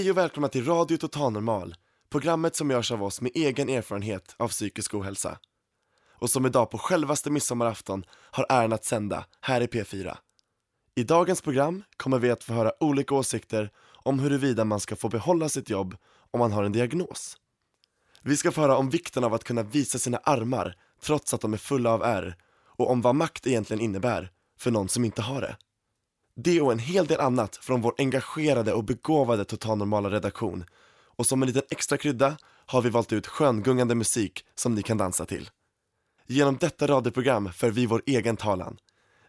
[0.00, 1.74] Hej och välkomna till Radio Totalnormal
[2.10, 5.38] programmet som görs av oss med egen erfarenhet av psykisk ohälsa.
[6.12, 10.16] Och som idag på självaste midsommarafton har äran att sända här i P4.
[10.94, 13.70] I dagens program kommer vi att få höra olika åsikter
[14.02, 15.96] om huruvida man ska få behålla sitt jobb
[16.30, 17.36] om man har en diagnos.
[18.22, 21.52] Vi ska få höra om vikten av att kunna visa sina armar trots att de
[21.52, 25.40] är fulla av ärr och om vad makt egentligen innebär för någon som inte har
[25.40, 25.56] det.
[26.42, 30.64] Det och en hel del annat från vår engagerade och begåvade totalnormala redaktion.
[31.16, 32.36] Och som en liten extra krydda
[32.66, 35.50] har vi valt ut sköngungande musik som ni kan dansa till.
[36.26, 38.76] Genom detta radioprogram för vi vår egen talan.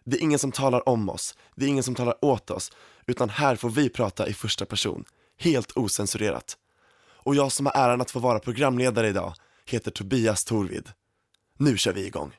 [0.04, 2.72] Det är ingen som talar om oss, det är ingen som talar åt oss,
[3.06, 5.04] utan här får vi prata i första person,
[5.38, 6.56] helt osensurerat.
[7.24, 9.34] Och jag som har äran att få vara programledare idag
[9.66, 10.88] heter Tobias Torvid.
[11.58, 12.32] Nu kör vi igång.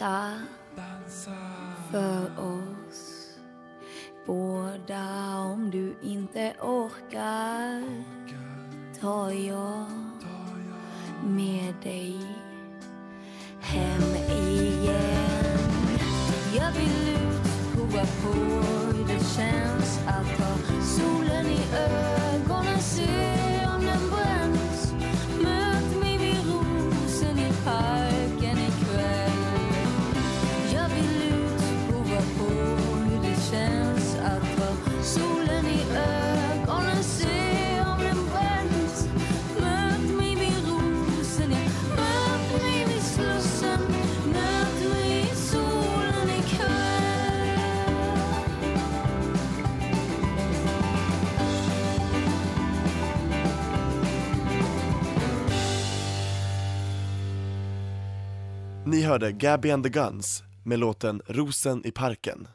[0.00, 0.59] Dansa
[58.90, 62.48] Ni hörde Gabby and the Guns med låten Rosen i parken.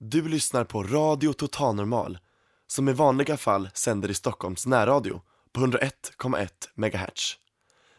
[0.00, 2.18] Du lyssnar på Radio Total Normal
[2.66, 5.22] som i vanliga fall sänder i Stockholms närradio
[5.52, 7.38] på 101,1 MHz.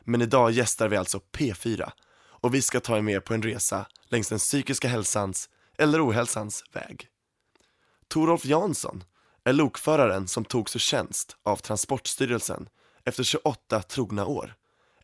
[0.02, 3.86] Men idag gästar vi alltså P4 och vi ska ta er med på en resa
[4.10, 7.08] längs den psykiska hälsans, eller ohälsans, väg.
[8.08, 9.04] Torolf Jansson
[9.44, 12.70] är lokföraren som togs ur tjänst av Transportstyrelsen
[13.06, 14.56] efter 28 trogna år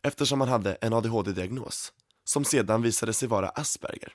[0.02, 1.92] eftersom han hade en ADHD-diagnos
[2.30, 4.12] som sedan visade sig vara Asperger.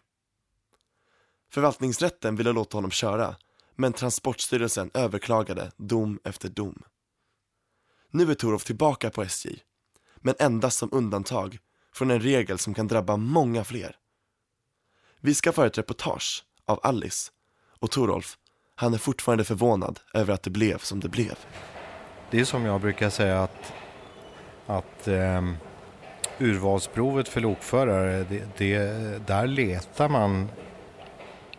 [1.49, 3.35] Förvaltningsrätten ville låta honom köra,
[3.75, 6.83] men Transportstyrelsen överklagade dom efter dom.
[8.11, 9.59] Nu är Torov tillbaka på SJ,
[10.15, 11.59] men endast som undantag
[11.93, 13.95] från en regel som kan drabba många fler.
[15.19, 17.31] Vi ska få ett reportage av Alice
[17.79, 18.37] och Torolf,
[18.75, 21.35] han är fortfarande förvånad över att det blev som det blev.
[22.31, 23.73] Det är som jag brukar säga att,
[24.65, 25.41] att eh,
[26.39, 28.77] urvalsprovet för lokförare, det, det,
[29.27, 30.49] där letar man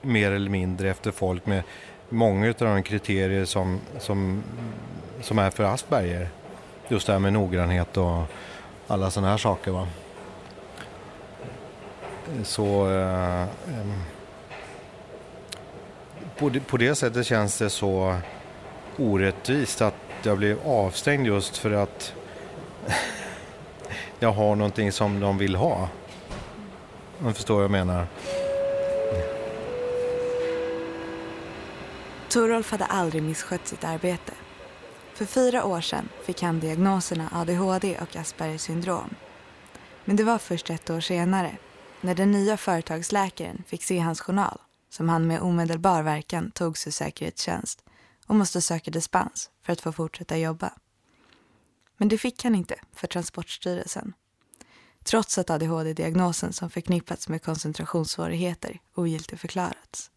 [0.02, 1.62] mer eller mindre efter folk med
[2.08, 4.42] många av de kriterier som, som,
[5.20, 6.28] som är för Asperger.
[6.88, 8.22] Just det här med noggrannhet och
[8.86, 9.70] alla sådana här saker.
[9.70, 9.88] Va?
[12.42, 13.44] Så eh,
[16.38, 18.16] på, det, på det sättet känns det så
[18.98, 22.14] orättvist att jag blev avstängd just för att
[24.18, 25.88] jag har någonting som de vill ha.
[27.20, 28.06] Om du förstår vad jag menar.
[32.28, 34.32] Torolf hade aldrig misskött sitt arbete.
[35.14, 39.14] För fyra år sedan fick han diagnoserna ADHD och Aspergers syndrom.
[40.04, 41.56] Men det var först ett år senare,
[42.00, 44.58] när den nya företagsläkaren fick se hans journal,
[44.90, 47.84] som han med omedelbar verkan tog sig säkerhetstjänst
[48.26, 50.72] och måste söka dispens för att få fortsätta jobba.
[51.96, 54.12] Men det fick han inte för Transportstyrelsen.
[55.04, 60.10] Trots att ADHD-diagnosen som förknippats med koncentrationssvårigheter ogiltigförklarats.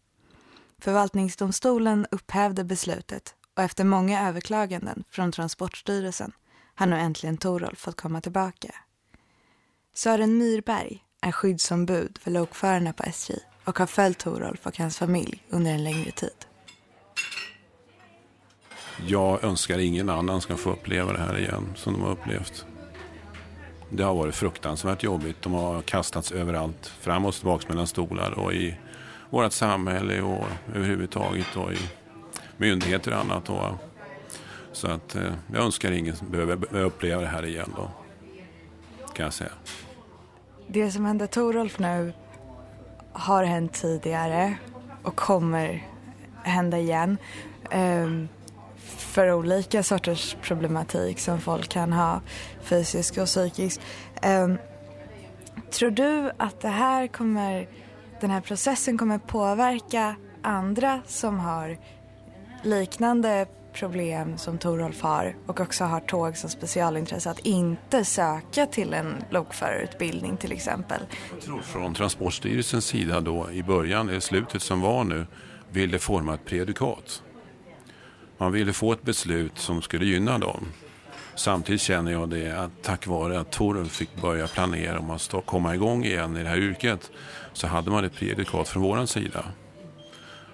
[0.78, 6.32] Förvaltningsdomstolen upphävde beslutet och efter många överklaganden från Transportstyrelsen
[6.74, 8.74] har nu äntligen Torolf fått komma tillbaka.
[9.94, 13.34] Sören Myrberg är skyddsombud för lokförarna på SJ
[13.64, 16.46] och har följt Torolf och hans familj under en längre tid.
[19.06, 22.66] Jag önskar ingen annan ska få uppleva det här igen som de har upplevt.
[23.88, 25.36] Det har varit fruktansvärt jobbigt.
[25.42, 28.76] De har kastats överallt, fram och tillbaka mellan stolar och i
[29.30, 31.78] vårt samhälle och överhuvudtaget och i
[32.56, 33.50] myndigheter och annat.
[33.50, 33.64] Och,
[34.72, 37.90] så att eh, jag önskar ingen behöver uppleva det här igen då,
[39.14, 39.52] kan jag säga.
[40.66, 42.12] Det som hände Torolf nu
[43.12, 44.54] har hänt tidigare
[45.02, 45.86] och kommer
[46.42, 47.18] hända igen.
[47.74, 48.28] Um,
[48.84, 52.20] för olika sorters problematik som folk kan ha,
[52.62, 53.80] fysisk och psykisk.
[54.22, 54.58] Um,
[55.70, 57.68] tror du att det här kommer,
[58.20, 61.78] den här processen kommer påverka andra som har
[62.62, 68.94] liknande problem som Torolf har och också har tåg som specialintresse att inte söka till
[68.94, 71.00] en lokförarutbildning till exempel?
[71.32, 75.26] Jag tror från Transportstyrelsens sida då i början, i slutet som var nu,
[75.70, 77.22] ville forma ett predikat.
[78.40, 80.66] Man ville få ett beslut som skulle gynna dem.
[81.34, 85.74] Samtidigt känner jag det att tack vare att Torulf fick börja planera om att komma
[85.74, 87.10] igång igen i det här yrket
[87.52, 89.44] så hade man ett predikat från vår sida.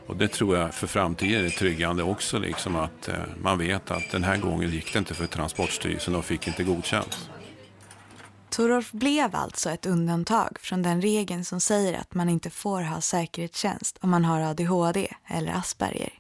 [0.07, 4.11] Och det tror jag för framtiden är tryggande också, liksom att eh, man vet att
[4.13, 7.31] den här gången gick det inte för Transportstyrelsen och fick inte godkänt.
[8.51, 13.01] Torolf blev alltså ett undantag från den regeln som säger att man inte får ha
[13.01, 16.13] säkerhetstjänst om man har ADHD eller Asperger.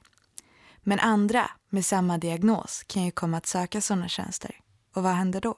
[0.88, 4.60] Men andra med samma diagnos kan ju komma att söka sådana tjänster.
[4.94, 5.54] Och vad händer då?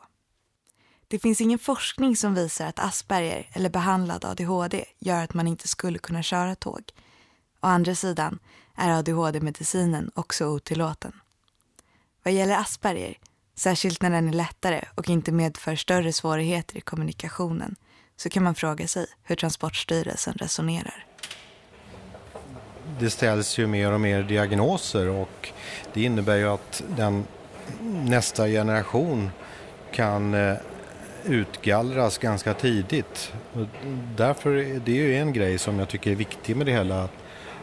[1.09, 5.69] Det finns ingen forskning som visar att Asperger eller behandlad ADHD gör att man inte
[5.69, 6.83] skulle kunna köra tåg.
[7.61, 8.39] Å andra sidan
[8.75, 11.13] är ADHD-medicinen också otillåten.
[12.23, 13.19] Vad gäller Asperger,
[13.55, 17.77] särskilt när den är lättare och inte medför större svårigheter i kommunikationen,
[18.17, 21.08] så kan man fråga sig hur Transportstyrelsen resonerar.
[23.01, 25.53] Det ställs ju mer och mer diagnoser och
[25.95, 27.25] det innebär ju att den
[28.05, 29.31] nästa generation
[29.93, 30.57] kan eh,
[31.25, 33.33] utgallras ganska tidigt.
[34.17, 37.09] därför är det ju en grej som jag tycker är viktig med det hela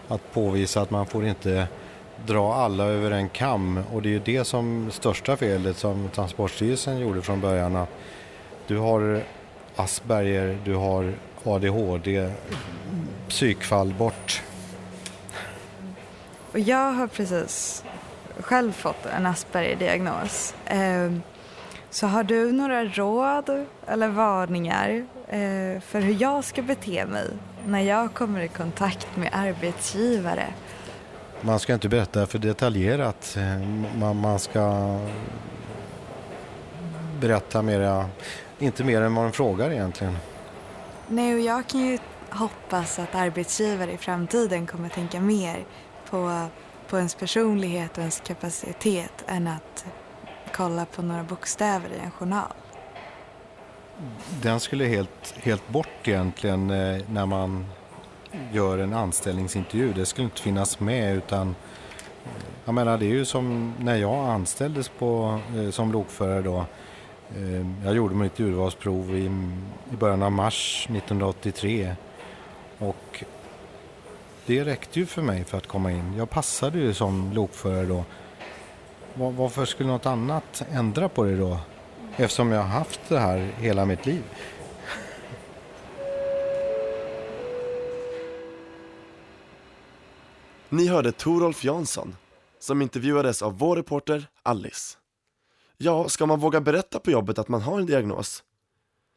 [0.08, 1.68] att påvisa att man får inte
[2.26, 7.00] dra alla över en kam och det är ju det som största felet som Transportstyrelsen
[7.00, 7.90] gjorde från början att
[8.68, 9.22] du har
[9.76, 11.14] Asperger, du har
[11.44, 12.32] ADHD,
[13.30, 14.42] psykfall bort.
[16.56, 17.84] Och jag har precis
[18.40, 20.56] själv fått en Asperger-diagnos.
[20.66, 21.22] Ehm,
[21.90, 27.30] så har du några råd eller varningar eh, för hur jag ska bete mig
[27.68, 30.48] när jag kommer i kontakt med arbetsgivare?
[31.42, 33.38] Man ska inte berätta för detaljerat.
[33.96, 34.98] Man, man ska
[37.20, 38.10] berätta mera,
[38.60, 40.18] inte mer än vad man frågar egentligen.
[41.08, 41.98] Nej, och jag kan ju
[42.30, 45.66] hoppas att arbetsgivare i framtiden kommer tänka mer
[46.10, 46.48] på,
[46.90, 49.86] på ens personlighet och ens kapacitet än att
[50.54, 52.54] kolla på några bokstäver i en journal
[54.42, 57.66] den skulle helt, helt bort egentligen eh, när man
[58.52, 59.94] gör en anställningsintervju.
[59.94, 61.56] Det skulle inte finnas med utan eh,
[62.66, 66.66] jag menar det är ju som när jag anställdes på, eh, som lokförare då.
[67.84, 69.26] Jag gjorde mitt urvalsprov i,
[69.94, 71.96] i början av mars 1983
[74.46, 76.14] det räckte ju för mig för att komma in.
[76.18, 78.06] Jag passade ju som lokförare då.
[79.14, 81.60] Var, varför skulle något annat ändra på det då?
[82.16, 84.24] Eftersom jag har haft det här hela mitt liv.
[90.70, 92.16] Ni hörde Torolf Jansson
[92.60, 94.98] som intervjuades av vår reporter Alice.
[95.78, 98.44] Ja, ska man våga berätta på jobbet att man har en diagnos?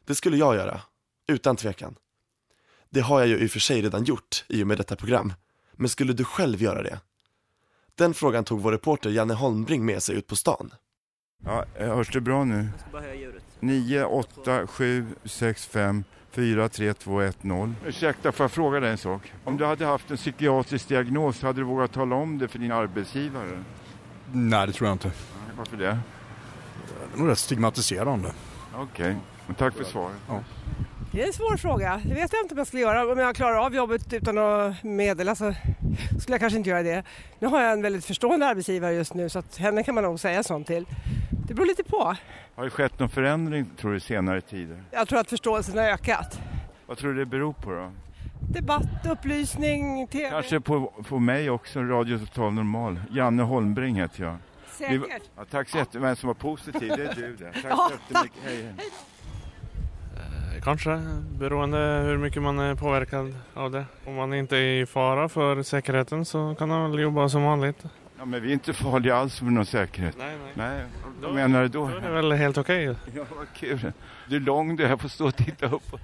[0.05, 0.81] Det skulle jag göra,
[1.27, 1.95] utan tvekan.
[2.91, 5.33] Det har jag ju i och för sig redan gjort i och med detta program.
[5.73, 6.99] Men skulle du själv göra det?
[7.95, 10.73] Den frågan tog vår reporter Janne Holmbring med sig ut på stan.
[11.45, 12.69] Ja, hörs det bra nu?
[13.59, 17.73] 9, 8, 7, 6, 5, 4, 3, 2, 1, 0.
[17.85, 19.33] Ursäkta, får jag fråga dig en sak?
[19.43, 22.71] Om du hade haft en psykiatrisk diagnos, hade du vågat tala om det för din
[22.71, 23.63] arbetsgivare?
[24.31, 25.11] Nej, det tror jag inte.
[25.57, 25.83] Varför det?
[25.83, 28.33] Det är nog rätt stigmatiserande.
[28.75, 30.17] Okej, men tack för svaret.
[30.27, 30.43] Ja.
[31.11, 32.01] Det är en svår fråga.
[32.05, 33.11] Det vet jag inte om jag skulle göra.
[33.11, 35.53] Om jag klarar av jobbet utan att meddela så
[36.19, 37.03] skulle jag kanske inte göra det.
[37.39, 40.19] Nu har jag en väldigt förstående arbetsgivare just nu så att henne kan man nog
[40.19, 40.85] säga sånt till.
[41.47, 42.15] Det beror lite på.
[42.55, 44.83] Har det skett någon förändring tror du senare tider?
[44.91, 46.39] Jag tror att förståelsen har ökat.
[46.85, 47.91] Vad tror du det beror på då?
[48.49, 50.29] Debatt, upplysning, TV.
[50.29, 52.99] Kanske på, på mig också, Radio Total Normal.
[53.11, 54.37] Janne Holmbring heter jag.
[54.77, 55.21] Säkert.
[55.37, 56.09] Ja, tack så jättemycket.
[56.09, 57.51] Vem som var positiv, det är du det.
[57.53, 58.39] Tack Ja, så jättemycket.
[58.45, 58.85] Hej, hej.
[60.63, 61.01] Kanske,
[61.39, 63.85] beroende hur mycket man är påverkad av det.
[64.05, 67.83] Om man inte är i fara för säkerheten så kan man väl jobba som vanligt.
[68.19, 70.15] Ja, men vi är inte farliga alls med någon säkerhet.
[70.17, 70.67] Nej, nej.
[70.69, 70.85] Nej,
[71.21, 71.87] vad menar du då?
[71.87, 72.83] Då är det väl helt okej.
[72.85, 72.95] Ja,
[73.37, 73.91] vad kul.
[74.27, 75.83] Du är lång du, jag får stå och titta upp.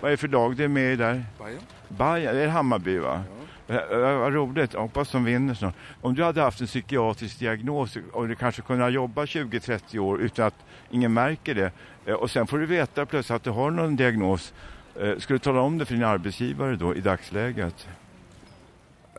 [0.00, 1.24] Vad är det för lag det är med i där?
[1.38, 1.60] Bajen.
[1.88, 3.22] Bajen, det är Hammarby va?
[3.28, 3.41] Ja.
[3.66, 5.74] Vad roligt, jag hoppas de vinner snart.
[6.00, 10.46] Om du hade haft en psykiatrisk diagnos och du kanske kunde jobba 20-30 år utan
[10.46, 10.54] att
[10.90, 11.72] ingen märker det
[12.06, 14.52] eh, och sen får du veta plötsligt att du har någon diagnos.
[15.00, 17.88] Eh, Ska du tala om det för din arbetsgivare då i dagsläget?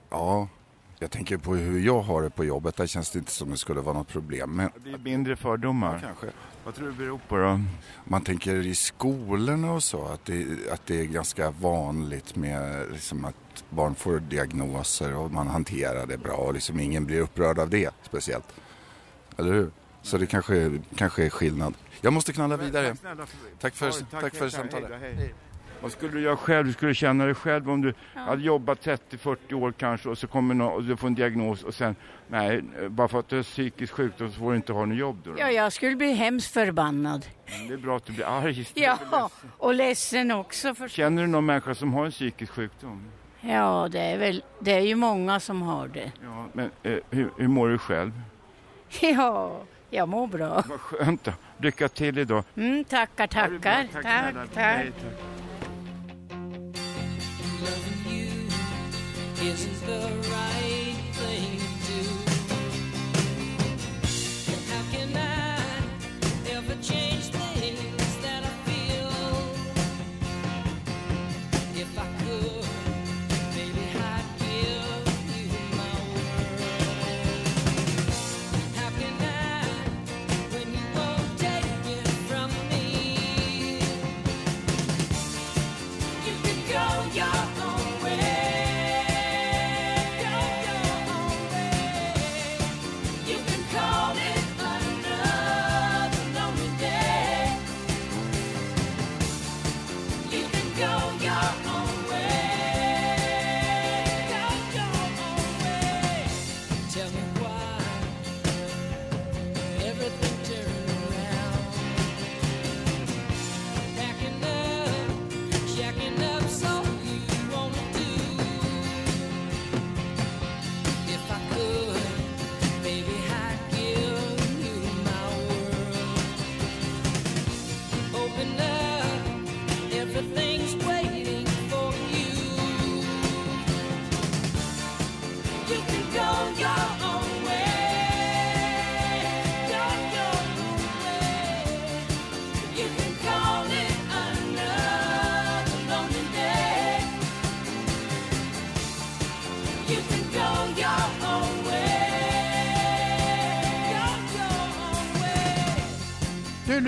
[0.10, 0.48] Ja,
[1.00, 2.76] jag tänker på hur jag har det på jobbet.
[2.76, 4.56] Där känns det inte som det skulle vara något problem.
[4.56, 6.00] Men Det blir mindre fördomar.
[6.00, 6.28] kanske.
[6.66, 7.60] Vad tror du det beror på då?
[8.04, 13.26] Man tänker i skolorna och så att det, att det är ganska vanligt med liksom
[13.26, 13.36] att
[13.74, 17.90] barn får diagnoser och man hanterar det bra och liksom ingen blir upprörd av det
[18.02, 18.54] speciellt.
[19.38, 19.72] Eller hur?
[20.02, 21.74] Så det kanske, kanske är skillnad.
[22.02, 22.96] Jag måste knalla vidare.
[23.60, 24.92] Tack för, tack för samtalet.
[25.82, 26.66] Vad skulle du göra själv?
[26.66, 30.28] Hur skulle du känna dig själv om du hade jobbat 30-40 år kanske och så
[30.28, 31.96] kommer någon, och du får en diagnos och sen
[32.28, 35.22] nej, bara för att du har psykisk sjukdom så får du inte ha något jobb
[35.24, 35.32] då?
[35.32, 35.40] då?
[35.40, 37.26] Ja, jag skulle bli hemskt förbannad.
[37.60, 39.50] Men Det är bra att du blir arg istället Ja, ledsen.
[39.58, 40.76] och ledsen också.
[40.76, 40.88] För...
[40.88, 43.04] Känner du någon människa som har en psykisk sjukdom?
[43.48, 46.12] Ja, det är, väl, det är ju många som har det.
[46.24, 48.12] Ja, men eh, hur, hur mår du själv?
[49.02, 50.64] Ja, jag mår bra.
[50.70, 51.32] Vad skönt då.
[51.58, 52.44] Lycka till idag.
[52.56, 53.88] Mm, tackar, tackar.
[53.94, 54.54] Tack Tack, tack.
[54.54, 54.86] Tack.
[59.44, 60.00] isn't the
[60.32, 60.53] right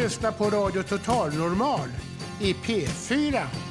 [0.06, 1.90] lyssnar på Radio Total Normal
[2.40, 3.65] i P4.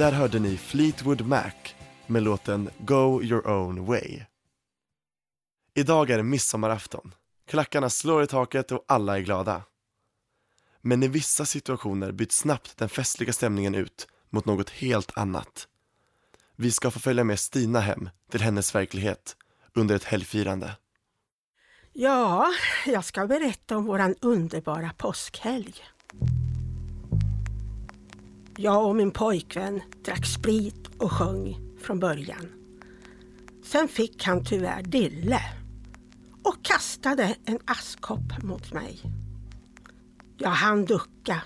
[0.00, 1.52] Där hörde ni Fleetwood Mac
[2.06, 4.20] med låten Go your own way.
[5.74, 7.14] Idag är det midsommarafton.
[7.46, 9.62] Klackarna slår i taket och alla är glada.
[10.80, 15.68] Men i vissa situationer byts snabbt den festliga stämningen ut mot något helt annat.
[16.56, 19.36] Vi ska få följa med Stina hem till hennes verklighet
[19.74, 20.76] under ett helgfirande.
[21.92, 22.46] Ja,
[22.86, 25.74] jag ska berätta om våran underbara påskhelg.
[28.62, 32.52] Jag och min pojkvän drack sprit och sjöng från början.
[33.64, 35.40] Sen fick han tyvärr dille
[36.42, 39.00] och kastade en askkopp mot mig.
[40.38, 41.42] Jag hann ducka.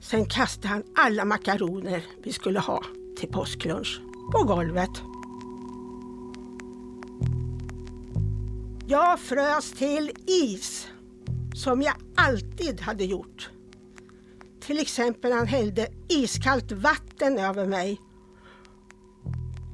[0.00, 2.82] Sen kastade han alla makaroner vi skulle ha
[3.18, 4.00] till påsklunch
[4.32, 5.02] på golvet.
[8.86, 10.88] Jag frös till is,
[11.54, 13.50] som jag alltid hade gjort.
[14.68, 18.00] Till exempel när han hällde iskallt vatten över mig.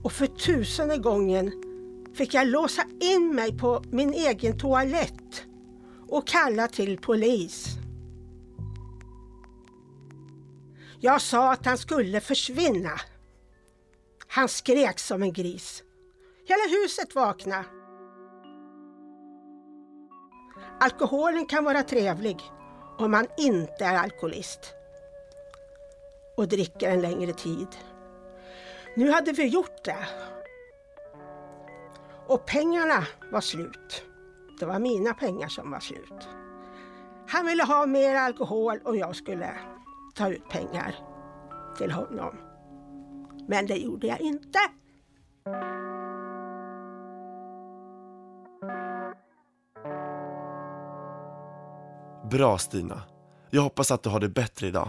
[0.03, 1.53] Och för tusende gången
[2.15, 5.45] fick jag låsa in mig på min egen toalett
[6.09, 7.67] och kalla till polis.
[11.01, 13.01] Jag sa att han skulle försvinna.
[14.29, 15.83] Han skrek som en gris.
[16.47, 17.65] Hela huset vaknade.
[20.81, 22.41] Alkoholen kan vara trevlig
[22.99, 24.75] om man inte är alkoholist
[26.37, 27.68] och dricker en längre tid.
[28.97, 30.07] Nu hade vi gjort det.
[32.27, 34.05] Och pengarna var slut.
[34.61, 36.29] Det var mina pengar som var slut.
[37.29, 39.51] Han ville ha mer alkohol och jag skulle
[40.14, 40.94] ta ut pengar
[41.79, 42.37] till honom.
[43.49, 44.59] Men det gjorde jag inte.
[52.31, 53.03] Bra Stina.
[53.51, 54.88] Jag hoppas att du har det bättre idag.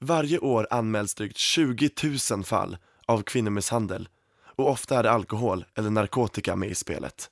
[0.00, 1.90] Varje år anmäls drygt 20
[2.30, 4.08] 000 fall av kvinnomisshandel
[4.56, 7.30] och ofta är det alkohol eller narkotika med i spelet.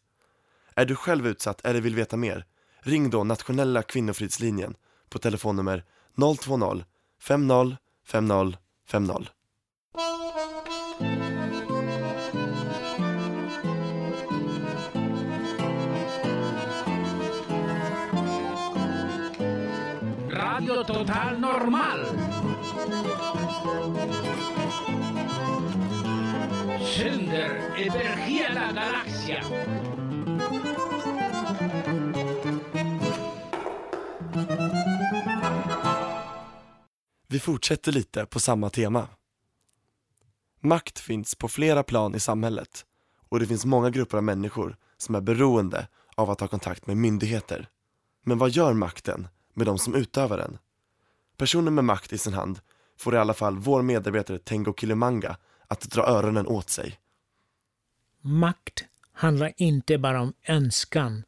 [0.74, 2.44] Är du själv utsatt eller vill veta mer?
[2.80, 4.74] Ring då nationella kvinnofridslinjen
[5.08, 5.84] på telefonnummer
[6.44, 6.84] 020
[7.20, 7.76] 50
[8.06, 8.56] 50
[8.88, 9.12] 50.
[20.30, 22.05] Radio Total Normal.
[27.06, 29.44] Sänder över la galaxia.
[37.28, 39.08] Vi fortsätter lite på samma tema.
[40.60, 42.86] Makt finns på flera plan i samhället
[43.28, 46.96] och det finns många grupper av människor som är beroende av att ha kontakt med
[46.96, 47.68] myndigheter.
[48.24, 50.58] Men vad gör makten med de som utövar den?
[51.36, 52.60] Personer med makt i sin hand
[52.98, 55.36] får i alla fall vår medarbetare Tengo Kilimanga
[55.68, 56.98] att dra öronen åt sig.
[58.20, 61.22] Makt handlar inte bara om önskan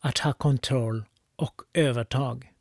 [0.00, 1.04] att ha kontroll
[1.36, 2.52] och övertag.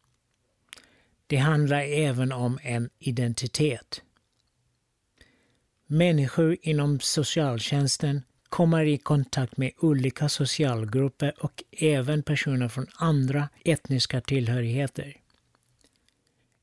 [1.27, 4.01] Det handlar även om en identitet.
[5.87, 14.21] Människor inom socialtjänsten kommer i kontakt med olika socialgrupper och även personer från andra etniska
[14.21, 15.17] tillhörigheter.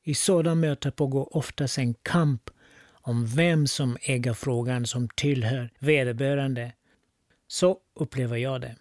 [0.02, 2.50] I sådana möten pågår oftast en kamp
[3.10, 6.72] om vem som äger frågan som tillhör vederbörande.
[7.48, 8.76] Så upplever jag det.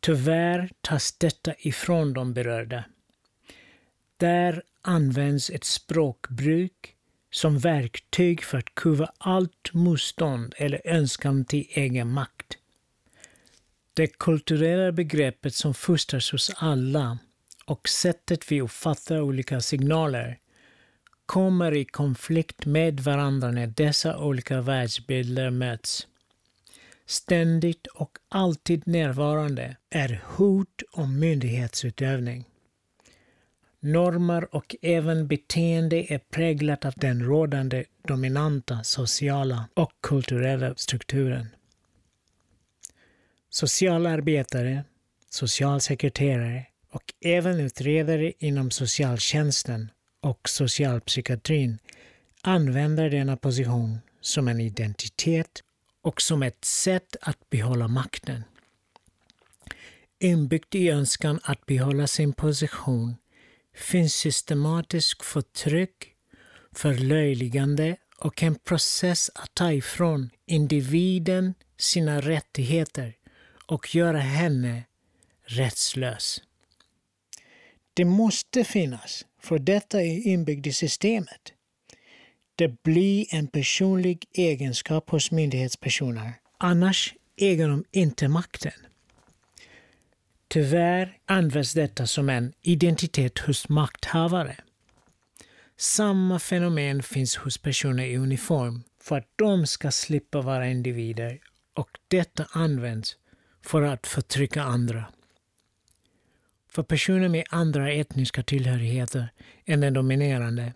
[0.00, 2.84] Tyvärr tas detta ifrån de berörda.
[4.16, 6.96] Där används ett språkbruk
[7.30, 12.58] som verktyg för att kuva allt motstånd eller önskan till egen makt.
[13.94, 17.18] Det kulturella begreppet som fostras hos alla
[17.64, 20.38] och sättet vi uppfattar olika signaler
[21.26, 26.06] kommer i konflikt med varandra när dessa olika världsbilder möts.
[27.06, 32.44] Ständigt och alltid närvarande är hot om myndighetsutövning.
[33.80, 41.48] Normer och även beteende är präglat av den rådande dominanta sociala och kulturella strukturen.
[43.50, 44.84] Socialarbetare,
[45.30, 49.90] socialsekreterare och även utredare inom socialtjänsten
[50.24, 51.78] och socialpsykiatrin
[52.42, 55.62] använder denna position som en identitet
[56.02, 58.44] och som ett sätt att behålla makten.
[60.18, 63.16] Inbyggt i önskan att behålla sin position
[63.74, 66.14] finns systematisk förtryck,
[66.72, 73.16] förlöjligande och en process att ta ifrån individen sina rättigheter
[73.66, 74.84] och göra henne
[75.44, 76.42] rättslös.
[77.94, 81.52] Det måste finnas, för detta är inbyggt i systemet.
[82.56, 86.32] det blir en personlig egenskap hos myndighetspersoner.
[86.58, 88.72] Annars äger de inte makten.
[90.48, 94.56] Tyvärr används detta som en identitet hos makthavare.
[95.76, 101.40] Samma fenomen finns hos personer i uniform för att de ska slippa vara individer
[101.74, 103.16] och detta används
[103.62, 105.04] för att förtrycka andra.
[106.74, 109.28] För personer med andra etniska tillhörigheter
[109.64, 110.72] än den dominerande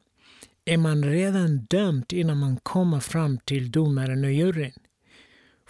[0.64, 4.72] är man redan dömd innan man kommer fram till domaren och juryn.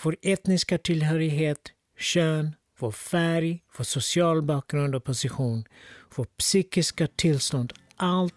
[0.02, 1.58] Vår etniska tillhörighet,
[1.98, 5.64] kön, vår färg, vår social bakgrund och position,
[6.16, 8.34] vår psykiska tillstånd, allt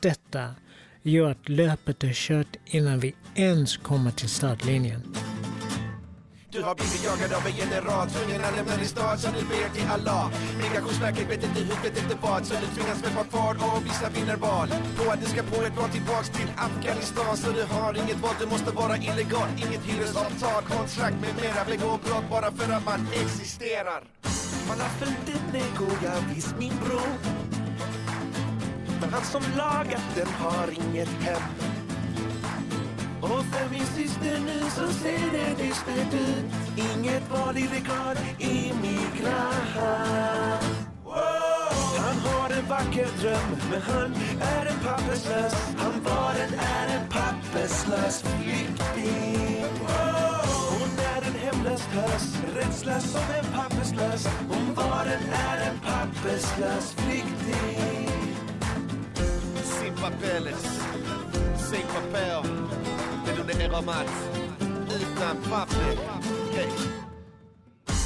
[0.00, 0.54] detta
[1.02, 5.02] gör att löpet är kört innan vi ens kommer till startlinjen.
[6.54, 9.68] Du har blivit jagad av en general Tvungen att lämna din stad så du ber
[9.76, 10.24] till Allah.
[10.62, 14.36] Migrationsverket vet inte hur, vet inte vad Så du tvingas med kvar och vissa vinner
[14.36, 18.20] val På att du ska på ett val tillbaks till Afghanistan Så du har inget
[18.24, 19.48] val, du måste vara illegal.
[19.64, 24.00] Inget hyresavtal, kontrakt med mera Begå brott bara för att man existerar.
[24.66, 27.12] Falafeln den är god, ja visst min bror
[29.00, 31.73] Men han som lagat den har inget hem
[33.24, 36.44] och för min syster nu så ser det dystert ut.
[36.76, 37.54] Inget val
[38.82, 39.74] min klass
[41.98, 45.54] Han har en vacker dröm men han är en papperslös.
[45.76, 49.64] Han var en, är en papperslös flykting.
[50.70, 54.28] Hon är en hemlös tös Rättslös som en papperslös.
[54.48, 58.10] Hon var en, är en papperslös flykting.
[59.62, 60.80] Sin papeles,
[61.70, 62.63] sin papel.
[63.46, 64.06] Men under era mat
[64.88, 65.92] Utan papper
[66.50, 66.68] okay.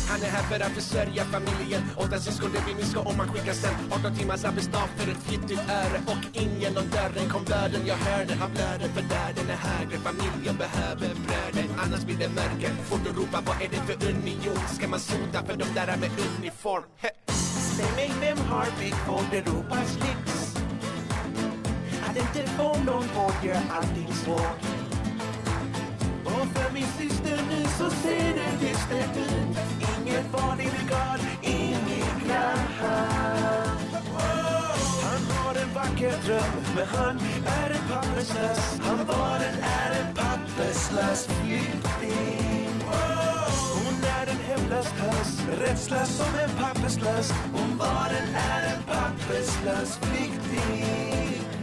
[0.09, 1.83] Han är här för att försörja familjen.
[1.97, 3.75] Åtta syskon det blir minska om man skickar sen.
[3.91, 5.99] 18 timmars arbetsdag för ett fittigt öre.
[6.07, 9.97] Och in genom dörren kom döden Jag hörde han blöder för döden är högre.
[10.09, 11.67] Familjen behöver bröder.
[11.83, 12.71] Annars blir det mörker.
[12.89, 14.63] Fort du ropa vad är det för union?
[14.77, 16.85] Ska man sota för de där med uniform?
[16.97, 17.11] He.
[17.77, 19.27] Säg mig vem har byggt vård
[20.05, 20.23] lyx?
[22.07, 24.88] Att inte få någon vård gör allting svårt
[26.29, 29.59] och för min syster nu så ser det dystert ut.
[29.95, 32.71] Inget barn i brigad, inget immigrant
[35.05, 38.81] Han har en vacker dröm men han är en papperslös.
[38.83, 42.71] Han var en, är en papperslös flykting.
[43.75, 47.33] Hon är en hemlös tös Rättslös som en papperslös.
[47.53, 51.58] Hon var en, är en papperslös flykting.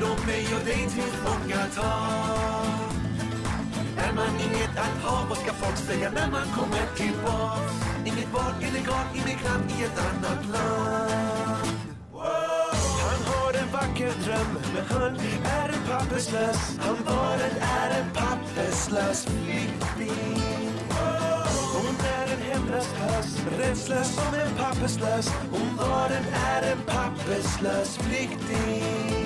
[0.00, 1.92] Nu mig och dig tillfångata
[3.96, 7.74] Är man inget att ha, vad ska folk säga när man kommer tillbaks?
[8.04, 11.70] Inget val, illegal immigrant i ett annat land.
[13.06, 16.78] Han har en vacker dröm, men han är en papperslös.
[16.78, 20.42] Han var en, är en papperslös flykting.
[21.74, 25.30] Hon är en hemlös höst, rättslös som en papperslös.
[25.50, 29.19] Hon var en, är en papperslös flykting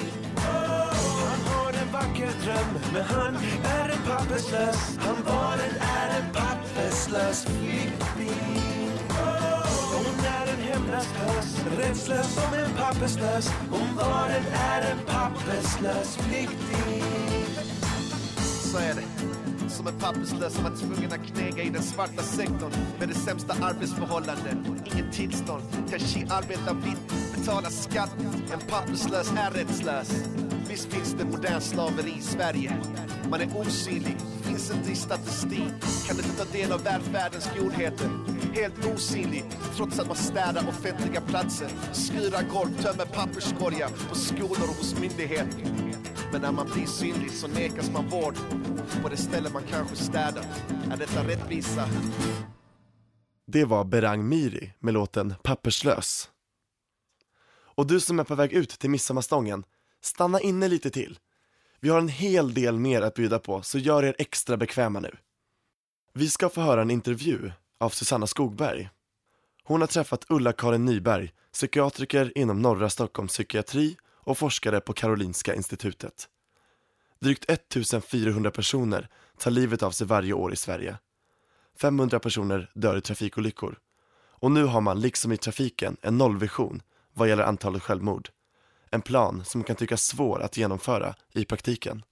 [1.95, 3.35] vacker dröm, men han
[3.79, 8.91] är en papperslös Han var en, är en papperslös flykting
[9.95, 16.17] Hon är en hemlös tös, rättslös som en papperslös Hon var en, är en papperslös
[16.17, 17.03] flykting
[18.73, 22.73] Så är det som en papperslös som var tvungen att knäga i den svarta sektorn
[22.99, 25.63] med det sämsta arbetsförhållanden, inget tillstånd.
[25.91, 28.17] Kanske arbeta vitt, betala skatt.
[28.53, 30.44] En papperslös är rättslös.
[30.75, 32.77] Visst finns det modern slaveri i Sverige.
[33.31, 35.75] Man är osynlig, finns inte i statistik.
[36.07, 38.11] Kan inte ta del av välfärdens godheter.
[38.55, 39.45] Helt osynlig,
[39.77, 41.69] trots att man städar offentliga platser.
[41.93, 45.65] Skurar golv, tömmer papperskorgar på skolor och hos myndigheter.
[46.33, 48.35] Men när man blir synlig så nekas man vård
[49.03, 50.49] på det ställe man kanske städat.
[50.93, 51.89] Är detta rättvisa?
[53.47, 56.31] Det var Berang Miri med låten Papperslös.
[57.77, 59.65] Och du som är på väg ut till midsommarstången,
[60.05, 61.19] stanna inne lite till.
[61.81, 65.17] Vi har en hel del mer att bjuda på, så gör er extra bekväma nu.
[66.13, 68.91] Vi ska få höra en intervju av Susanna Skogberg.
[69.65, 76.29] Hon har träffat Ulla-Karin Nyberg, psykiatriker inom norra Stockholms psykiatri och forskare på Karolinska institutet.
[77.21, 80.99] Drygt 1400 personer tar livet av sig varje år i Sverige.
[81.81, 83.79] 500 personer dör i trafikolyckor.
[84.29, 88.31] Och nu har man, liksom i trafiken, en nollvision vad gäller antalet självmord.
[88.95, 92.03] En plan som kan tyckas svår att genomföra i praktiken.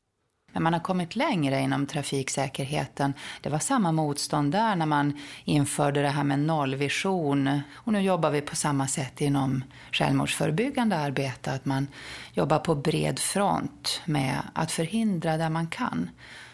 [0.53, 3.15] Men man har kommit längre inom trafiksäkerheten.
[3.41, 7.61] Det var samma motstånd där när man införde det här med nollvision.
[7.75, 11.53] Och nu jobbar vi på samma sätt inom självmordsförebyggande arbete.
[11.53, 11.87] Att man
[12.33, 16.11] jobbar på bred front med att förhindra där man kan.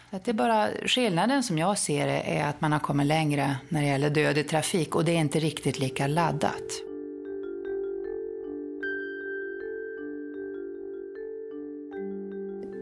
[0.09, 3.55] Att det är bara skillnaden som jag ser det är att man har kommit längre
[3.69, 6.88] när det gäller död i trafik och det är inte riktigt lika laddat.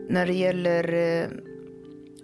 [0.09, 1.29] När det gäller eh,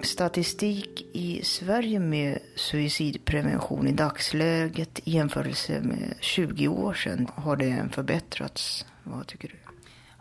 [0.01, 7.89] statistik i Sverige med suicidprevention i dagsläget i jämförelse med 20 år sedan, har det
[7.91, 8.85] förbättrats?
[9.03, 9.55] Vad tycker du?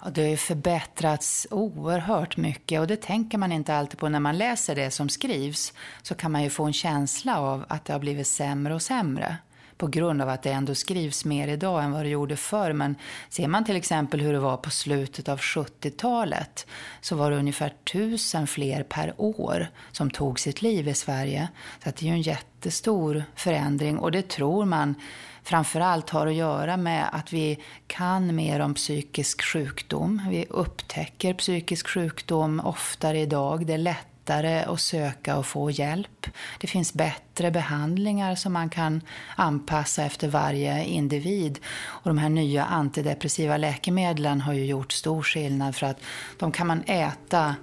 [0.05, 4.21] Ja, det har ju förbättrats oerhört mycket och det tänker man inte alltid på när
[4.21, 5.73] man läser det som skrivs.
[6.03, 9.37] Så kan man ju få en känsla av att det har blivit sämre och sämre
[9.77, 12.73] på grund av att det ändå skrivs mer idag än vad det gjorde förr.
[12.73, 12.97] Men
[13.29, 16.67] ser man till exempel hur det var på slutet av 70-talet
[17.01, 21.49] så var det ungefär tusen fler per år som tog sitt liv i Sverige.
[21.83, 24.95] Så att det är ju en jättestor förändring och det tror man
[25.43, 30.23] framförallt har att göra med att vi kan mer om psykisk sjukdom.
[30.31, 33.67] Vi upptäcker psykisk sjukdom oftare idag.
[33.67, 33.79] Det är
[34.23, 36.27] lättare att söka och få hjälp.
[36.61, 39.01] Det finns bättre behandlingar som man kan
[39.37, 41.59] anpassa efter varje individ.
[41.83, 46.01] Och de här nya antidepressiva läkemedlen har ju gjort stor skillnad för att
[46.39, 47.57] de kan man äta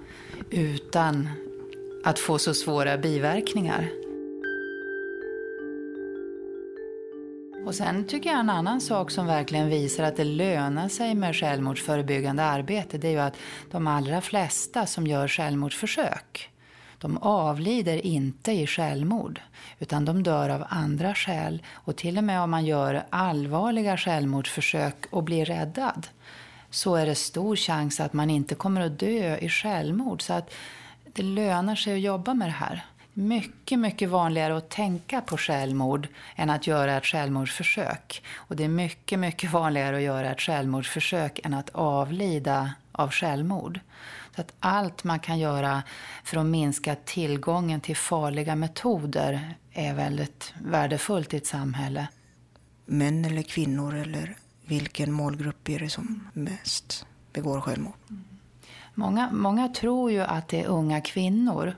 [0.50, 1.30] utan
[2.06, 4.09] att få så svåra biverkningar.
[7.69, 11.36] Och sen tycker jag en annan sak som verkligen visar att det lönar sig med
[11.36, 13.38] självmordsförebyggande arbete, det är ju att
[13.71, 16.49] de allra flesta som gör självmordsförsök,
[16.97, 19.41] de avlider inte i självmord,
[19.79, 21.63] utan de dör av andra skäl.
[21.73, 26.08] Och till och med om man gör allvarliga självmordsförsök och blir räddad,
[26.69, 30.21] så är det stor chans att man inte kommer att dö i självmord.
[30.21, 30.53] Så att
[31.13, 32.86] det lönar sig att jobba med det här.
[33.19, 38.23] Mycket, mycket vanligare att tänka på självmord än att göra ett självmordsförsök.
[38.36, 43.79] Och det är mycket, mycket vanligare att göra ett självmordsförsök än att avlida av självmord.
[44.36, 45.84] Så att allt man kan göra
[46.23, 52.08] för att minska tillgången till farliga metoder är väldigt värdefullt i ett samhälle.
[52.86, 57.93] Män eller kvinnor eller vilken målgrupp är det som mest begår självmord?
[58.93, 61.75] Många, många tror ju att det är unga kvinnor.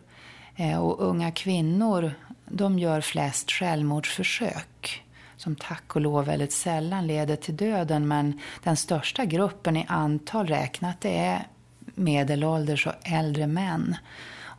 [0.55, 2.13] Eh, och unga kvinnor,
[2.45, 5.03] de gör flest självmordsförsök
[5.41, 8.07] som tack och lov väldigt sällan leder till döden.
[8.07, 11.47] Men den största gruppen i antal räknat är
[11.95, 13.95] medelålders och äldre män.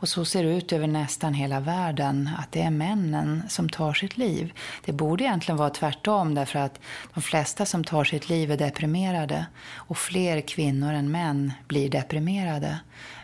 [0.03, 3.93] Och så ser det ut över nästan hela världen, att det är männen som tar
[3.93, 4.53] sitt liv.
[4.85, 6.79] Det borde egentligen vara tvärtom, därför att
[7.13, 9.45] de flesta som tar sitt liv är deprimerade.
[9.75, 12.79] Och fler kvinnor än män blir deprimerade.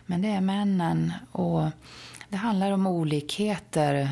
[0.05, 1.13] Men det är männen.
[1.31, 1.63] och...
[2.29, 4.09] Det handlar om olikheter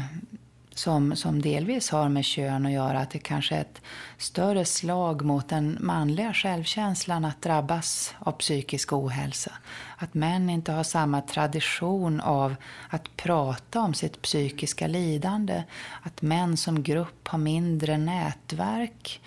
[0.74, 3.00] som, som delvis har med kön att göra.
[3.00, 3.82] Att det kanske är ett
[4.18, 9.52] större slag mot den manliga självkänslan att drabbas av psykisk ohälsa.
[9.98, 12.56] Att män inte har samma tradition av
[12.90, 15.64] att prata om sitt psykiska lidande.
[16.02, 19.22] Att män som grupp har mindre nätverk.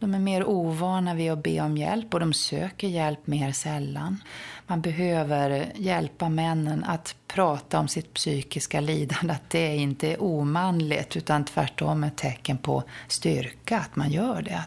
[0.00, 4.22] De är mer ovana vid att be om hjälp och de söker hjälp mer sällan.
[4.66, 9.34] Man behöver hjälpa männen att prata om sitt psykiska lidande.
[9.34, 14.64] Att det inte är omanligt utan tvärtom ett tecken på styrka att man gör det.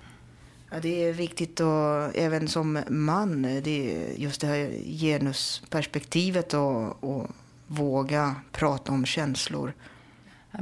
[0.72, 7.04] Ja, det är viktigt och även som man, det är just det här genusperspektivet och,
[7.04, 7.28] och
[7.67, 9.74] våga prata om känslor.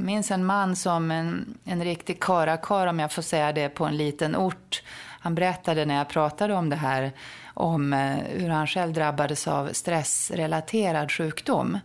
[0.00, 3.84] Jag minns en man som en, en riktig karakar, om jag får säga det, på
[3.84, 4.82] en liten ort.
[5.20, 7.12] Han berättade när jag pratade om det här,
[7.54, 11.78] om eh, hur han själv drabbades av stressrelaterad sjukdom.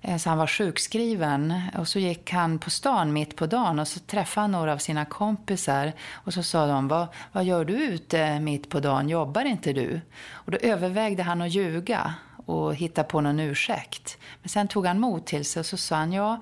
[0.00, 3.88] Eh, så han var sjukskriven och så gick han på stan mitt på dagen och
[3.88, 7.74] så träffade han några av sina kompisar och så sa de, vad, vad gör du
[7.74, 10.00] ute mitt på dagen, jobbar inte du?
[10.30, 12.14] Och då övervägde han att ljuga
[12.46, 14.18] och hitta på någon ursäkt.
[14.42, 16.40] Men sen tog han mod till sig och så sa han, ja,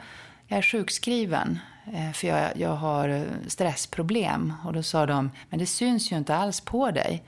[0.48, 1.58] jag är sjukskriven
[1.92, 4.52] eh, för jag, jag har eh, stressproblem.
[4.64, 7.24] Och då sa de, men det syns ju inte alls på dig.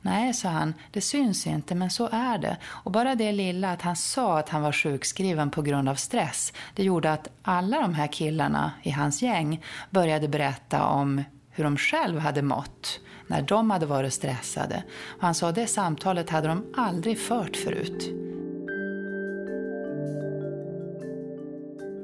[0.00, 2.56] Nej, sa han, det syns inte, men så är det.
[2.64, 6.52] Och bara det lilla att han sa att han var sjukskriven på grund av stress,
[6.74, 11.76] det gjorde att alla de här killarna i hans gäng började berätta om hur de
[11.76, 14.82] själv hade mått när de hade varit stressade.
[15.16, 18.27] Och han sa det samtalet hade de aldrig fört förut.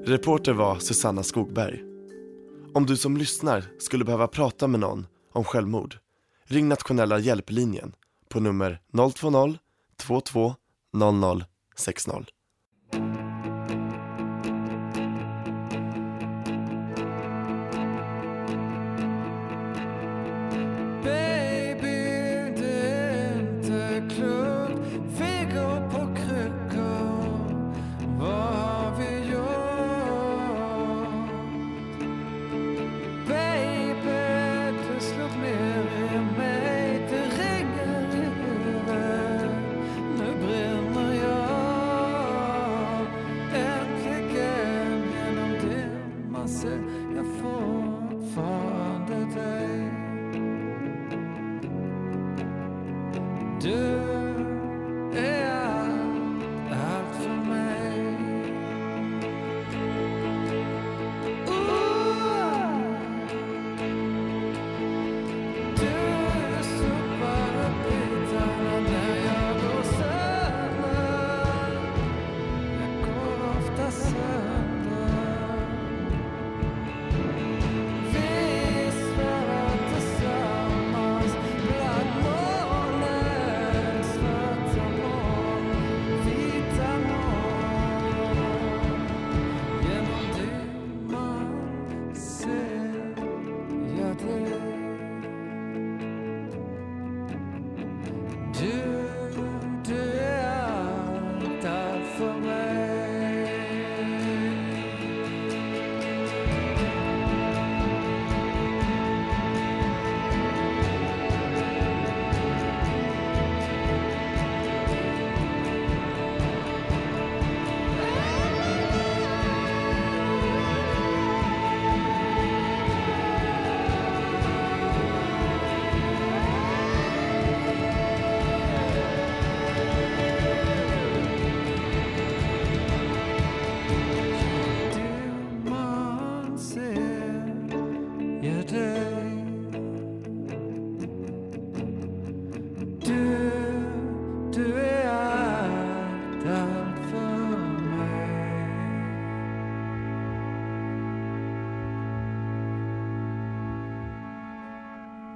[0.06, 1.82] Reporter var Susanna Skogberg.
[2.74, 5.96] Om du som lyssnar skulle behöva prata med någon om självmord,
[6.44, 7.92] ring nationella hjälplinjen
[8.28, 8.80] på nummer
[9.14, 9.58] 020
[10.02, 10.54] 22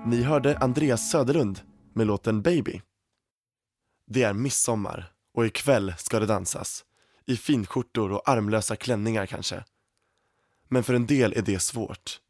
[0.08, 1.60] Ni hörde Andreas Söderlund
[1.92, 2.82] med låten Baby.
[4.06, 6.84] Det är midsommar och ikväll ska det dansas.
[7.26, 9.64] I finskjortor och armlösa klänningar kanske.
[10.68, 12.20] Men för en del är det svårt.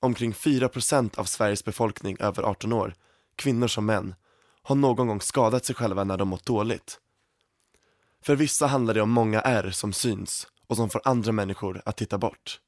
[0.00, 2.94] Omkring 4% av Sveriges befolkning över 18 år,
[3.36, 4.14] kvinnor som män,
[4.62, 7.00] har någon gång skadat sig själva när de mått dåligt.
[8.20, 11.96] För vissa handlar det om många ärr som syns och som får andra människor att
[11.96, 12.60] titta bort.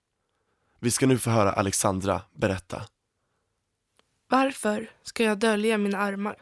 [0.80, 2.82] Vi ska nu få höra Alexandra berätta.
[4.34, 6.36] Varför ska jag dölja mina armar?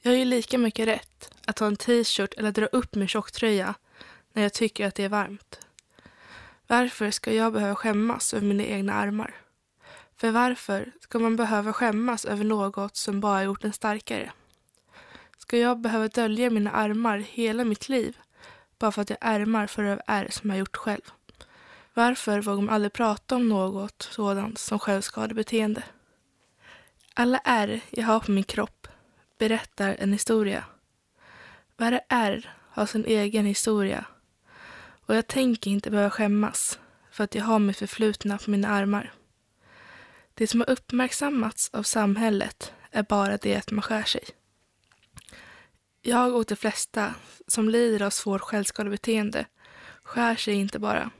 [0.00, 3.74] Jag har ju lika mycket rätt att ha en t-shirt eller dra upp min tjocktröja
[4.32, 5.60] när jag tycker att det är varmt.
[6.66, 9.34] Varför ska jag behöva skämmas över mina egna armar?
[10.16, 14.32] För varför ska man behöva skämmas över något som bara gjort en starkare?
[15.38, 18.18] Ska jag behöva dölja mina armar hela mitt liv
[18.78, 21.12] bara för att jag ärmar för över ärr som jag gjort själv?
[21.94, 25.82] Varför vågar man aldrig prata om något sådant som självskadebeteende?
[27.20, 28.88] Alla ärr jag har på min kropp
[29.38, 30.64] berättar en historia.
[31.76, 34.04] Varje ärr har sin egen historia.
[35.06, 36.78] Och jag tänker inte behöva skämmas
[37.10, 39.12] för att jag har mitt förflutna på mina armar.
[40.34, 44.24] Det som har uppmärksammats av samhället är bara det att man skär sig.
[46.02, 47.14] Jag och de flesta
[47.46, 49.46] som lider av svårt självskadebeteende
[50.02, 51.10] skär sig inte bara.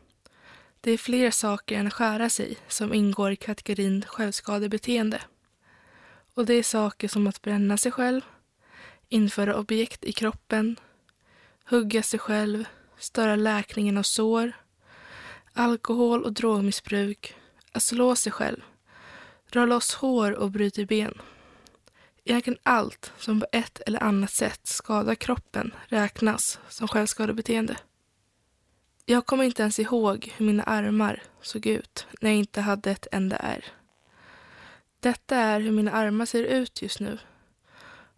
[0.80, 5.20] Det är fler saker än att skära sig som ingår i kategorin självskadebeteende.
[6.38, 8.20] Och det är saker som att bränna sig själv,
[9.08, 10.76] införa objekt i kroppen,
[11.64, 12.64] hugga sig själv,
[12.98, 14.52] störa läkningen av sår,
[15.52, 17.34] alkohol och drogmissbruk,
[17.72, 18.60] att slå sig själv,
[19.50, 21.20] dra loss hår och bryta ben.
[22.24, 27.76] Egentligen allt som på ett eller annat sätt skadar kroppen räknas som självskadebeteende.
[29.04, 33.06] Jag kommer inte ens ihåg hur mina armar såg ut när jag inte hade ett
[33.12, 33.77] enda ärr.
[35.00, 37.18] Detta är hur mina armar ser ut just nu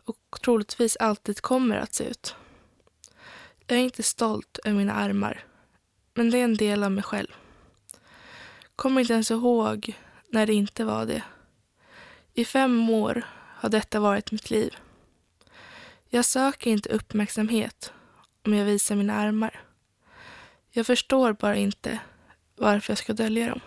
[0.05, 2.35] och troligtvis alltid kommer att se ut.
[3.67, 5.45] Jag är inte stolt över mina armar,
[6.15, 7.35] men det är en del av mig själv.
[8.77, 11.23] Kommer inte ens ihåg när det inte var det.
[12.35, 13.23] I fem år
[13.57, 14.77] har detta varit mitt liv.
[16.09, 17.93] Jag söker inte uppmärksamhet
[18.47, 19.61] om jag visar mina armar.
[20.71, 21.99] Jag förstår bara inte
[22.57, 23.61] varför jag ska dölja dem.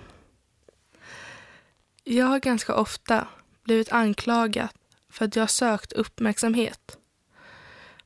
[2.04, 3.28] Jag har ganska ofta
[3.64, 4.70] blivit anklagad
[5.10, 6.97] för att jag sökt uppmärksamhet.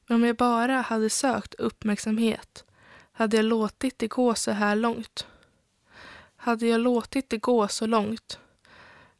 [0.07, 2.65] Men om jag bara hade sökt uppmärksamhet
[3.11, 5.27] hade jag låtit det gå så här långt.
[6.35, 8.39] Hade jag låtit det gå så långt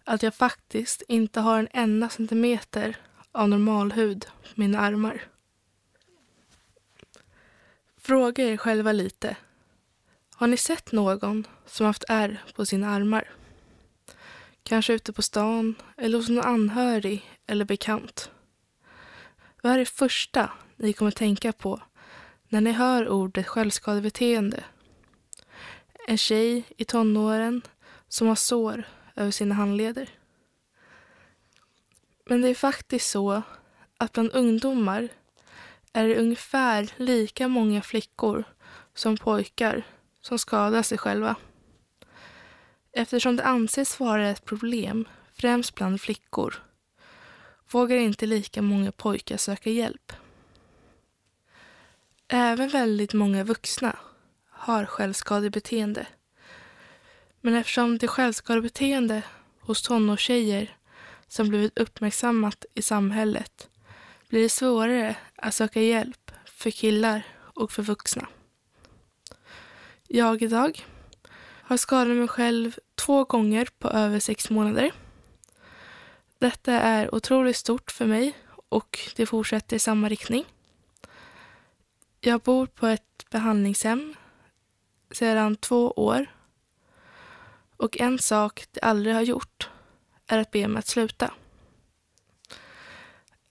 [0.03, 2.97] att jag faktiskt inte har en enda centimeter
[3.31, 5.21] av normalhud på mina armar.
[7.97, 9.37] Fråga er själva lite.
[10.35, 13.29] Har ni sett någon som haft ärr på sina armar?
[14.67, 18.31] Kanske ute på stan eller hos någon anhörig eller bekant.
[19.61, 21.81] Vad är det första ni kommer tänka på
[22.49, 24.63] när ni hör ordet självskadebeteende?
[26.07, 27.61] En tjej i tonåren
[28.07, 28.83] som har sår
[29.15, 30.09] över sina handleder.
[32.25, 33.41] Men det är faktiskt så
[33.97, 35.09] att bland ungdomar
[35.93, 38.43] är det ungefär lika många flickor
[38.93, 39.83] som pojkar
[40.21, 41.35] som skadar sig själva.
[42.97, 46.63] Eftersom det anses vara ett problem, främst bland flickor,
[47.71, 50.13] vågar inte lika många pojkar söka hjälp.
[52.27, 53.99] Även väldigt många vuxna
[54.49, 56.07] har självskadebeteende.
[57.41, 59.21] Men eftersom det är självskadebeteende
[59.59, 60.77] hos tonårstjejer
[61.27, 63.69] som blivit uppmärksammat i samhället
[64.29, 68.27] blir det svårare att söka hjälp för killar och för vuxna.
[70.07, 70.85] Jag idag
[71.67, 74.91] har skadat mig själv två gånger på över sex månader.
[76.39, 78.37] Detta är otroligt stort för mig
[78.69, 80.45] och det fortsätter i samma riktning.
[82.19, 84.15] Jag bor på ett behandlingshem
[85.11, 86.25] sedan två år
[87.77, 89.69] och en sak det aldrig har gjort
[90.27, 91.33] är att be mig att sluta.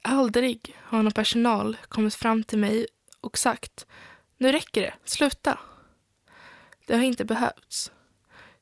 [0.02, 2.86] Aldrig har någon personal kommit fram till mig
[3.20, 3.86] och sagt
[4.36, 5.58] nu räcker det, sluta.
[6.86, 7.92] Det har inte behövts.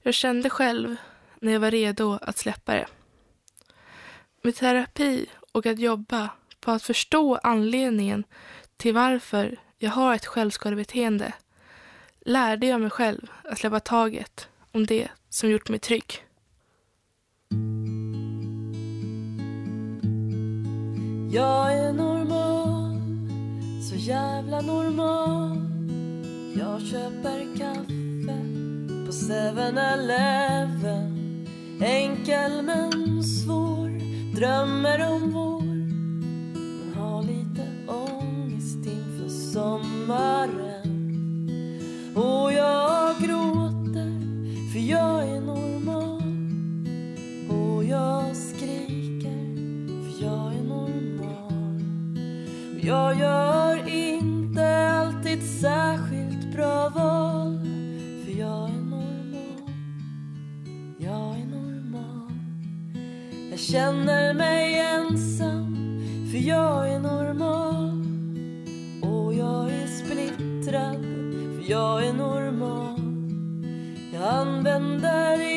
[0.07, 0.97] Jag kände själv
[1.41, 2.87] när jag var redo att släppa det.
[4.43, 6.31] Med terapi och att jobba
[6.61, 8.25] på att förstå anledningen
[8.77, 11.33] till varför jag har ett självskadebeteende
[12.21, 16.25] lärde jag mig själv att släppa taget om det som gjort mig trygg.
[21.33, 22.99] Jag är normal,
[23.91, 25.57] så jävla normal
[26.57, 28.04] Jag köper kaffe
[29.15, 31.47] 7-Eleven
[31.81, 33.91] Enkel men svår,
[34.35, 35.63] drömmer om vår.
[35.63, 40.91] Men har lite ångest inför sommaren.
[42.15, 44.21] Och jag gråter
[44.73, 46.23] för jag är normal.
[47.51, 49.57] Och jag skriker
[50.05, 51.83] för jag är normal.
[52.75, 57.64] Och jag gör inte alltid särskilt bra val.
[61.05, 62.33] Jag är normal.
[63.51, 65.77] Jag känner mig ensam
[66.31, 68.05] för jag är normal.
[69.03, 71.03] Och jag är splittrad
[71.55, 73.01] för jag är normal.
[74.13, 75.54] Jag använder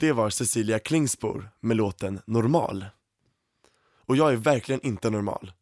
[0.00, 2.86] Det var Cecilia Klingsbor med låten Normal.
[4.06, 5.52] Och jag är verkligen inte normal.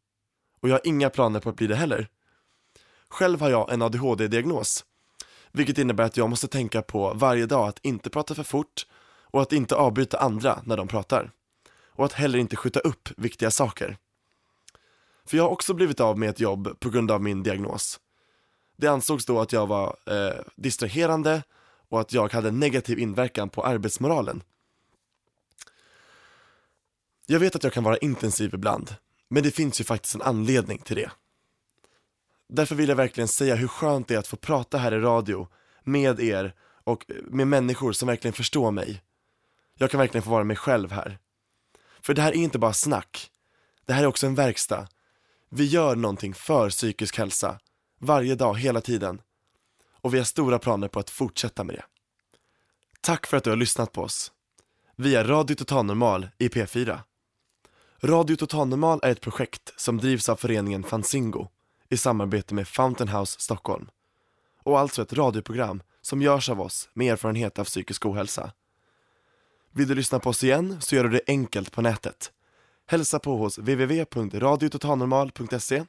[0.61, 2.09] Och jag har inga planer på att bli det heller.
[3.09, 4.85] Själv har jag en ADHD-diagnos,
[5.53, 8.87] vilket innebär att jag måste tänka på varje dag att inte prata för fort
[9.23, 11.31] och att inte avbryta andra när de pratar.
[11.69, 13.97] Och att heller inte skjuta upp viktiga saker.
[15.27, 18.01] För jag har också blivit av med ett jobb på grund av min diagnos.
[18.77, 21.43] Det ansågs då att jag var eh, distraherande
[21.89, 24.43] och att jag hade en negativ inverkan på arbetsmoralen.
[27.27, 28.95] Jag vet att jag kan vara intensiv ibland
[29.29, 31.11] Men det finns ju faktiskt en anledning till det.
[32.49, 35.49] Därför vill jag verkligen säga hur skönt det är att få prata här i radio
[35.85, 39.03] med er och med människor som verkligen förstår mig.
[39.75, 41.19] Jag kan verkligen få vara mig själv här.
[42.01, 43.31] För det här är inte bara snack.
[43.85, 44.89] Det här är också en verkstad.
[45.49, 47.59] Vi gör någonting för psykisk hälsa.
[47.99, 49.21] Varje dag, hela tiden.
[50.01, 51.85] Och vi har stora planer på att fortsätta med det.
[53.01, 54.33] Tack för att du har lyssnat på oss.
[54.97, 57.01] Vi är Radio Totalnormal i P4.
[58.03, 61.49] Radio Totalnormal är ett projekt som drivs av föreningen Fanzingo
[61.89, 63.89] i samarbete med Fountain House Stockholm.
[64.63, 68.53] Och alltså ett radioprogram som görs av oss med erfarenhet av psykisk ohälsa.
[69.73, 72.33] Vill du lyssna på oss igen så gör du det enkelt på nätet.
[72.87, 75.85] Hälsa på hos www.radiototalnormal.se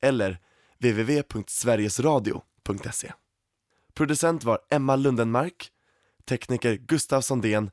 [0.00, 0.38] eller
[0.78, 3.12] www.sverigesradio.se
[3.98, 5.70] Producent var Emma Lundenmark,
[6.28, 7.70] tekniker Gustav Sondén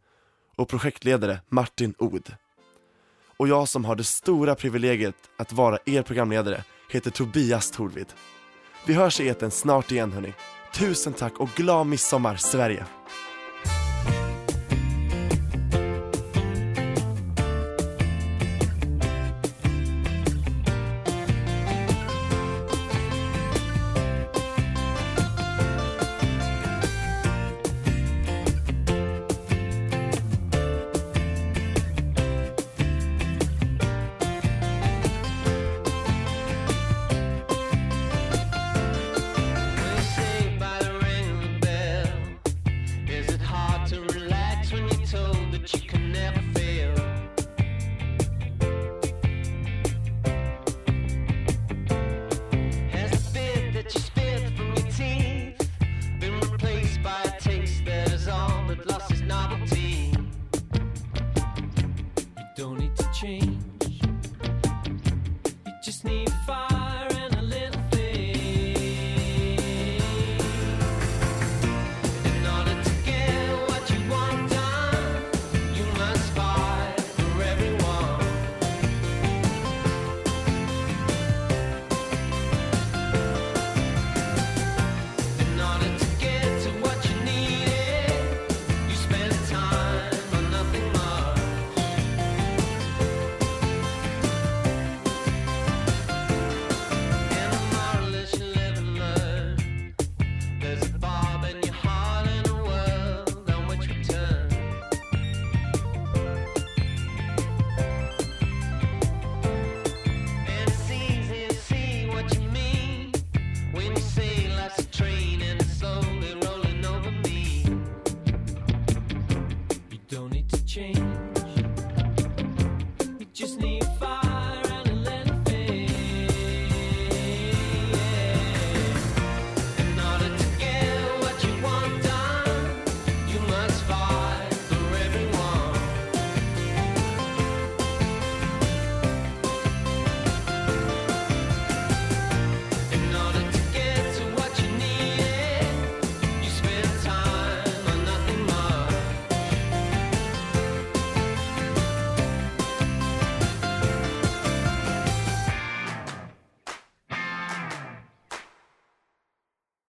[0.55, 2.35] och projektledare Martin Od.
[3.37, 8.07] Och jag som har det stora privilegiet att vara er programledare heter Tobias Torvid.
[8.87, 10.33] Vi hörs i eten snart igen hörni.
[10.73, 12.85] Tusen tack och glad midsommar Sverige!